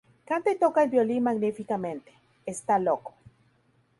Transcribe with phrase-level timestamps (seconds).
[0.25, 2.11] Canta y toca el violín magníficamente;
[2.47, 3.13] está loco".